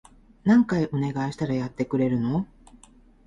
[0.45, 2.47] 何回お願いしたらやってくれるの？